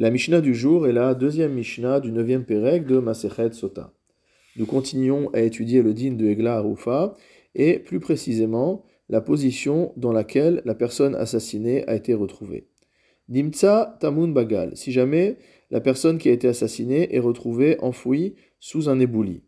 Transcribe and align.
La 0.00 0.10
Mishnah 0.10 0.40
du 0.40 0.54
jour 0.54 0.86
est 0.86 0.94
la 0.94 1.14
deuxième 1.14 1.52
Mishnah 1.52 2.00
du 2.00 2.10
neuvième 2.10 2.46
Pérec 2.46 2.86
de 2.86 3.00
Masechet 3.00 3.52
Sota. 3.52 3.92
Nous 4.56 4.64
continuons 4.64 5.28
à 5.34 5.42
étudier 5.42 5.82
le 5.82 5.92
din 5.92 6.12
de 6.12 6.24
Egla 6.24 6.56
Arufa 6.56 7.14
et 7.54 7.78
plus 7.78 8.00
précisément 8.00 8.86
la 9.10 9.20
position 9.20 9.92
dans 9.98 10.12
laquelle 10.12 10.62
la 10.64 10.74
personne 10.74 11.14
assassinée 11.14 11.86
a 11.86 11.96
été 11.96 12.14
retrouvée. 12.14 12.66
Nimtsa 13.28 13.98
Tamun 14.00 14.28
Bagal, 14.28 14.74
si 14.74 14.90
jamais 14.90 15.36
la 15.70 15.82
personne 15.82 16.16
qui 16.16 16.30
a 16.30 16.32
été 16.32 16.48
assassinée 16.48 17.14
est 17.14 17.20
retrouvée 17.20 17.78
enfouie 17.80 18.36
sous 18.58 18.88
un 18.88 18.98
éboulis. 19.00 19.42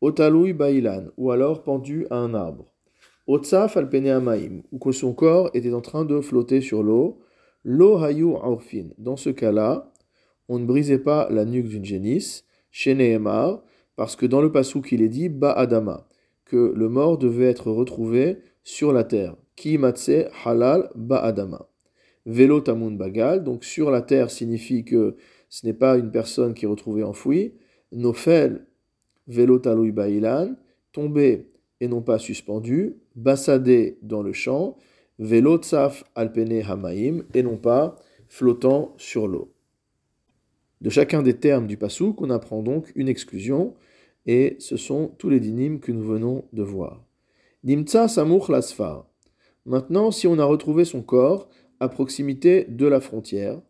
Otalui 0.00 0.52
Bailan, 0.52 1.06
ou 1.16 1.32
alors 1.32 1.64
pendu 1.64 2.06
à 2.10 2.18
un 2.18 2.32
arbre. 2.34 2.72
Otsaf 3.26 3.76
Alpene 3.76 4.06
Amaim, 4.06 4.62
ou 4.70 4.78
que 4.78 4.92
son 4.92 5.14
corps 5.14 5.50
était 5.52 5.74
en 5.74 5.80
train 5.80 6.04
de 6.04 6.20
flotter 6.20 6.60
sur 6.60 6.84
l'eau. 6.84 7.23
Dans 7.64 9.16
ce 9.16 9.30
cas-là, 9.30 9.92
on 10.48 10.58
ne 10.58 10.66
brisait 10.66 10.98
pas 10.98 11.28
la 11.30 11.44
nuque 11.44 11.68
d'une 11.68 11.84
génisse, 11.84 12.44
chez 12.70 12.94
Nehemar, 12.94 13.62
parce 13.96 14.16
que 14.16 14.26
dans 14.26 14.40
le 14.40 14.52
passou 14.52 14.82
qu'il 14.82 15.02
est 15.02 15.08
dit, 15.08 15.28
Ba 15.28 15.52
Adama, 15.52 16.06
que 16.44 16.72
le 16.76 16.88
mort 16.88 17.18
devait 17.18 17.46
être 17.50 17.70
retrouvé 17.70 18.38
sur 18.62 18.92
la 18.92 19.04
terre. 19.04 19.36
Ki 19.56 19.78
halal 20.44 20.90
ba 20.94 21.18
Adama. 21.18 21.68
Velo 22.26 22.62
bagal, 22.62 23.44
donc 23.44 23.64
sur 23.64 23.90
la 23.90 24.02
terre 24.02 24.30
signifie 24.30 24.84
que 24.84 25.16
ce 25.48 25.66
n'est 25.66 25.74
pas 25.74 25.96
une 25.96 26.10
personne 26.10 26.54
qui 26.54 26.64
est 26.64 26.68
retrouvée 26.68 27.04
enfouie. 27.04 27.54
Nofel 27.92 28.66
velo 29.28 29.58
talui 29.58 29.92
bailan, 29.92 30.56
tombé 30.92 31.50
et 31.80 31.88
non 31.88 32.02
pas 32.02 32.18
suspendu. 32.18 32.96
Bassadé 33.14 33.98
dans 34.02 34.22
le 34.22 34.32
champ. 34.32 34.76
Velo 35.18 35.58
tsaf 35.58 36.04
alpene 36.14 36.62
et 37.34 37.42
non 37.42 37.56
pas 37.56 37.96
flottant 38.28 38.94
sur 38.96 39.28
l'eau. 39.28 39.52
De 40.80 40.90
chacun 40.90 41.22
des 41.22 41.34
termes 41.34 41.66
du 41.66 41.76
pasouk, 41.76 42.20
on 42.20 42.30
apprend 42.30 42.62
donc 42.62 42.92
une 42.96 43.08
exclusion, 43.08 43.74
et 44.26 44.56
ce 44.58 44.76
sont 44.76 45.12
tous 45.18 45.28
les 45.30 45.40
dynimes 45.40 45.80
que 45.80 45.92
nous 45.92 46.02
venons 46.02 46.44
de 46.52 46.62
voir. 46.62 47.04
Nimtsa 47.62 48.06
lasfar. 48.48 49.06
Maintenant, 49.66 50.10
si 50.10 50.26
on 50.26 50.38
a 50.38 50.44
retrouvé 50.44 50.84
son 50.84 51.02
corps 51.02 51.48
à 51.80 51.88
proximité 51.88 52.64
de 52.64 52.86
la 52.86 53.00
frontière, 53.00 53.62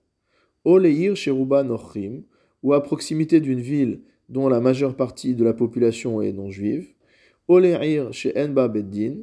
Oleir 0.65 1.15
ou 2.63 2.73
à 2.73 2.83
proximité 2.83 3.41
d'une 3.41 3.61
ville 3.61 4.01
dont 4.31 4.49
la 4.49 4.61
majeure 4.61 4.97
partie 4.97 5.35
de 5.35 5.45
la 5.45 5.53
population 5.53 6.23
est 6.23 6.33
non 6.33 6.51
juive, 6.51 6.89
Oleir 7.49 8.11
Beddin, 8.71 9.17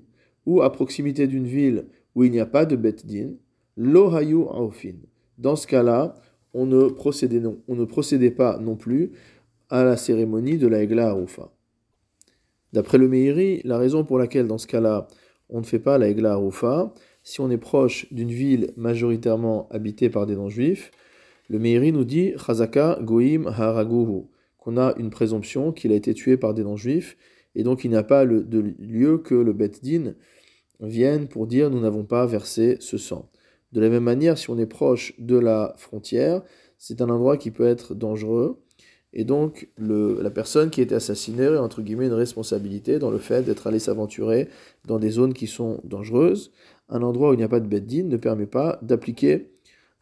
ou 0.46 0.62
à 0.62 0.72
proximité 0.72 1.28
d'une 1.28 1.48
ville 1.48 1.88
où 2.16 2.24
il 2.24 2.32
n'y 2.32 2.40
a 2.40 2.46
pas 2.46 2.66
de 2.66 2.76
Beddin, 2.76 3.32
Lohayu 3.78 4.44
Aufin. 4.50 4.96
Dans 5.38 5.56
ce 5.56 5.68
cas-là, 5.68 6.16
on 6.54 6.66
ne, 6.66 6.90
procédait 6.90 7.40
non, 7.40 7.60
on 7.68 7.76
ne 7.76 7.86
procédait 7.86 8.32
pas 8.32 8.58
non 8.60 8.76
plus 8.76 9.12
à 9.70 9.84
la 9.84 9.98
cérémonie 9.98 10.58
de 10.58 10.68
la 10.68 10.84
Egla 10.84 11.10
Arufa. 11.10 11.50
D'après 12.74 12.98
le 12.98 13.08
Meiri, 13.08 13.62
la 13.64 13.78
raison 13.78 14.04
pour 14.04 14.18
laquelle 14.18 14.48
dans 14.48 14.58
ce 14.58 14.68
cas-là 14.68 15.08
on 15.50 15.60
ne 15.60 15.66
fait 15.66 15.80
pas 15.80 15.98
la 15.98 16.08
Egla 16.10 16.34
Arufa, 16.34 16.94
si 17.24 17.42
on 17.42 17.50
est 17.50 17.58
proche 17.58 18.12
d'une 18.12 18.32
ville 18.32 18.72
majoritairement 18.78 19.68
habitée 19.70 20.10
par 20.10 20.26
des 20.26 20.36
non-juifs, 20.36 20.92
le 21.50 21.60
Meiri 21.60 21.92
nous 21.92 22.06
dit 22.06 22.34
Chazaka 22.38 23.00
Goim 23.02 23.46
Haraguhu, 23.46 24.24
qu'on 24.58 24.78
a 24.78 24.94
une 24.98 25.10
présomption 25.10 25.72
qu'il 25.72 25.92
a 25.92 25.96
été 25.96 26.14
tué 26.14 26.38
par 26.38 26.54
des 26.54 26.64
non-juifs, 26.64 27.18
et 27.56 27.64
donc 27.64 27.84
il 27.84 27.90
n'y 27.90 27.98
a 27.98 28.04
pas 28.04 28.26
de 28.26 28.74
lieu 28.80 29.18
que 29.18 29.36
le 29.36 29.52
Bet 29.52 29.72
Din 29.84 30.14
vienne 30.82 31.28
pour 31.28 31.48
dire 31.48 31.70
nous 31.70 31.80
n'avons 31.80 32.04
pas 32.04 32.26
versé 32.26 32.78
ce 32.80 32.98
sang. 32.98 33.30
De 33.72 33.80
la 33.80 33.90
même 33.90 34.04
manière, 34.04 34.38
si 34.38 34.50
on 34.50 34.58
est 34.58 34.66
proche 34.66 35.14
de 35.20 35.38
la 35.38 35.74
frontière, 35.78 36.42
c'est 36.78 37.02
un 37.02 37.10
endroit 37.10 37.38
qui 37.38 37.52
peut 37.52 37.68
être 37.68 37.96
dangereux, 37.96 38.60
et 39.14 39.26
donc, 39.26 39.70
le, 39.78 40.22
la 40.22 40.30
personne 40.30 40.70
qui 40.70 40.80
a 40.80 40.84
été 40.84 40.96
assassinée 40.96 41.48
a 41.48 41.62
entre 41.62 41.82
guillemets 41.82 42.08
une 42.08 42.14
responsabilité 42.14 42.98
dans 42.98 43.12
le 43.12 43.18
fait 43.18 43.44
d'être 43.44 43.68
allé 43.68 43.80
s'aventurer 43.80 44.48
dans 44.86 45.00
des 45.00 45.10
zones 45.10 45.34
qui 45.34 45.48
sont 45.48 45.82
dangereuses. 45.84 46.52
Un 46.90 47.02
endroit 47.02 47.32
où 47.32 47.34
il 47.34 47.38
n'y 47.38 47.44
a 47.44 47.50
pas 47.50 47.60
de 47.60 47.68
bête 47.68 47.86
din 47.86 48.06
ne 48.06 48.18
permet 48.18 48.46
pas 48.46 48.80
d'appliquer 48.82 49.52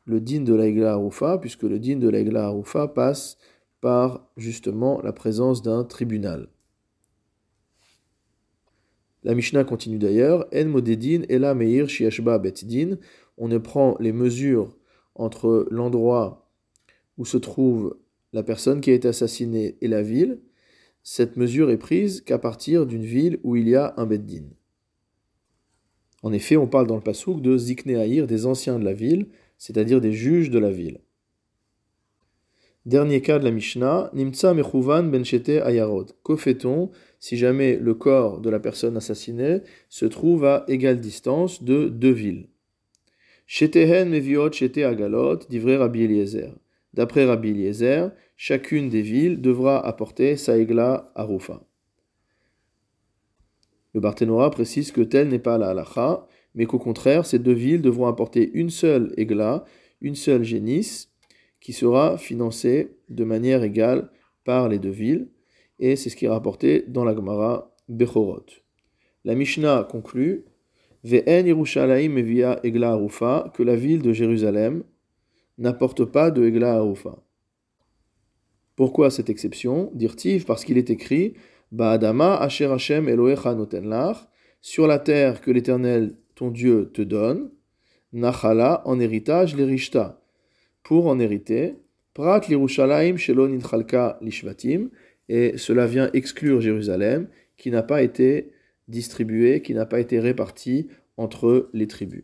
le 0.06 0.20
din 0.22 0.42
de 0.42 0.54
l'Aigla 0.54 0.94
Arufa, 0.94 1.38
puisque 1.40 1.64
le 1.64 1.80
din 1.80 1.98
de 1.98 2.10
l'Aigla 2.10 2.46
Arufa 2.46 2.88
passe 2.88 3.38
par 3.82 4.30
justement 4.38 5.02
la 5.02 5.14
présence 5.14 5.62
d'un 5.62 5.84
tribunal. 5.84 6.50
La 9.24 9.36
Mishnah 9.36 9.64
continue 9.64 9.98
d'ailleurs 9.98 10.48
En 10.54 10.66
modedin 10.66 11.24
ela 11.30 11.54
meir 11.54 11.90
shiashba. 11.90 12.42
On 13.38 13.48
ne 13.48 13.58
prend 13.58 13.96
les 14.00 14.12
mesures 14.12 14.76
entre 15.16 15.68
l'endroit 15.72 16.50
où 17.18 17.26
se 17.26 17.38
trouve 17.38 17.98
la 18.34 18.44
personne 18.44 18.82
qui 18.82 18.92
a 18.92 18.94
été 18.94 19.08
assassinée 19.08 19.78
et 19.82 19.88
la 19.88 20.02
ville, 20.02 20.40
cette 21.04 21.38
mesure 21.38 21.70
est 21.72 21.78
prise 21.78 22.22
qu'à 22.22 22.38
partir 22.38 22.86
d'une 22.86 23.04
ville 23.04 23.40
où 23.44 23.56
il 23.56 23.68
y 23.68 23.76
a 23.76 23.94
un 23.98 24.06
beddin. 24.06 24.46
En 26.22 26.34
effet, 26.34 26.58
on 26.58 26.68
parle 26.68 26.88
dans 26.88 26.96
le 26.96 27.02
pasouk 27.02 27.42
de 27.42 27.58
Zikneahir, 27.58 28.28
des 28.28 28.46
anciens 28.46 28.80
de 28.80 28.86
la 28.86 28.94
ville, 28.94 29.28
c'est-à-dire 29.58 30.02
des 30.02 30.14
juges 30.14 30.50
de 30.50 30.60
la 30.60 30.72
ville. 30.72 31.00
Dernier 32.90 33.22
cas 33.22 33.38
de 33.38 33.44
la 33.44 33.52
Mishnah, 33.52 34.10
Nimtsa 34.16 34.56
Mechuvan 34.56 35.12
Benchete 35.12 35.62
Ayarod. 35.64 36.08
Que 36.24 36.36
fait-on 36.36 36.90
si 37.20 37.38
jamais 37.38 37.76
le 37.76 37.94
corps 37.94 38.42
de 38.42 38.50
la 38.50 38.60
personne 38.60 38.98
assassinée 38.98 39.60
se 39.90 40.08
trouve 40.08 40.44
à 40.44 40.66
égale 40.68 41.00
distance 41.00 41.62
de 41.62 41.88
deux 41.88 42.10
villes? 42.10 42.48
Shetehen 43.46 44.10
Meviot 44.10 44.52
Shete 44.52 44.80
Agalot, 44.80 45.38
Rabbi 45.52 46.02
Eliezer. 46.02 46.56
D'après 46.96 47.26
Rabbi 47.26 47.50
Eliezer, 47.50 48.10
chacune 48.38 48.90
des 48.90 49.04
villes 49.04 49.40
devra 49.40 49.86
apporter 49.86 50.36
sa 50.36 50.58
égla 50.58 51.12
à 51.14 51.26
Rufa. 51.26 51.62
Le 53.94 54.00
Barthénora 54.00 54.50
précise 54.50 54.92
que 54.92 55.02
tel 55.02 55.28
n'est 55.28 55.38
pas 55.38 55.60
la 55.60 55.70
halacha, 55.70 56.26
mais 56.56 56.66
qu'au 56.66 56.80
contraire, 56.80 57.28
ces 57.28 57.38
deux 57.38 57.54
villes 57.54 57.84
devront 57.84 58.08
apporter 58.08 58.50
une 58.56 58.72
seule 58.72 59.14
égla, 59.16 59.64
une 60.02 60.16
seule 60.16 60.44
génisse, 60.44 61.09
qui 61.60 61.74
sera 61.74 62.18
financée 62.18 62.98
de 63.10 63.24
manière 63.24 63.64
égale 63.64 64.10
par 64.44 64.70
les 64.70 64.80
deux 64.80 64.90
villes, 64.90 65.30
et 65.80 65.96
c'est 65.96 66.10
ce 66.10 66.16
qui 66.16 66.26
est 66.26 66.30
rapporté 66.30 66.84
dans 66.88 67.04
la 67.04 67.16
Gemara 67.16 67.76
Bechorot. 67.88 68.46
La 69.26 69.36
Mishnah 69.36 69.88
conclut 69.90 70.46
Ve'en 71.04 71.46
Yerushalayim 71.46 72.20
via 72.22 72.60
Egla 72.64 72.92
Arufa, 72.92 73.52
que 73.54 73.64
la 73.64 73.76
ville 73.76 74.02
de 74.02 74.14
Jérusalem 74.14 74.84
n'apporte 75.58 76.06
pas 76.06 76.32
de 76.32 76.46
Egla 76.46 76.76
Arufa. 76.76 77.24
Pourquoi 78.76 79.10
cette 79.12 79.30
exception? 79.30 79.92
Dirtiv, 79.94 80.46
parce 80.46 80.64
qu'il 80.64 80.78
est 80.78 80.90
écrit 80.90 81.34
Ba'adama 81.72 82.38
Asher 82.38 82.72
Hashem 82.72 83.10
Elohecha 83.10 83.56
sur 84.62 84.88
la 84.88 85.00
terre 85.00 85.42
que 85.42 85.52
l'Éternel, 85.52 86.18
ton 86.36 86.50
Dieu, 86.50 86.92
te 86.94 87.02
donne, 87.02 87.52
Nachala, 88.12 88.82
en 88.86 89.00
héritage, 89.00 89.56
l'Erishta, 89.56 90.22
pour 90.84 91.08
en 91.08 91.20
hériter, 91.20 91.76
Prat 92.14 92.42
l'Irushalayim 92.48 93.18
Shelon 93.18 93.54
Inchalka 93.54 94.18
Lishvatim, 94.22 94.90
et 95.30 95.58
cela 95.58 95.86
vient 95.86 96.10
exclure 96.14 96.62
Jérusalem, 96.62 97.28
qui 97.58 97.72
n'a 97.72 97.84
pas 97.84 98.02
été 98.02 98.52
distribué, 98.88 99.62
qui 99.62 99.74
n'a 99.74 99.86
pas 99.86 100.00
été 100.00 100.20
réparti 100.20 100.88
entre 101.18 101.70
les 101.74 101.88
tribus. 101.88 102.24